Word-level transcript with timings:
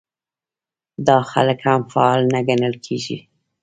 دا 1.07 1.17
خلک 1.31 1.59
هم 1.67 1.81
فعال 1.91 2.21
نه 2.33 2.39
ګڼل 2.47 2.75
کېږي. 2.85 3.17